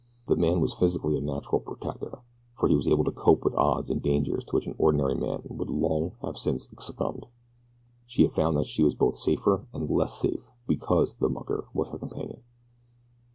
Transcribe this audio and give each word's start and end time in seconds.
The 0.25 0.35
man 0.35 0.61
was 0.61 0.73
physically 0.73 1.15
a 1.15 1.21
natural 1.21 1.61
protector, 1.61 2.23
for 2.57 2.67
he 2.67 2.75
was 2.75 2.87
able 2.87 3.03
to 3.03 3.11
cope 3.11 3.43
with 3.45 3.53
odds 3.53 3.91
and 3.91 4.01
dangers 4.01 4.43
to 4.45 4.55
which 4.55 4.65
an 4.65 4.73
ordinary 4.79 5.13
man 5.13 5.41
would 5.47 5.69
long 5.69 6.13
since 6.33 6.65
have 6.71 6.81
succumbed. 6.81 7.25
So 7.27 7.29
she 8.07 8.27
found 8.27 8.57
that 8.57 8.65
she 8.65 8.81
was 8.81 8.95
both 8.95 9.13
safer 9.13 9.67
and 9.75 9.87
less 9.91 10.19
safe 10.19 10.49
because 10.67 11.13
the 11.17 11.29
mucker 11.29 11.67
was 11.75 11.89
her 11.89 11.99
companion. 11.99 12.41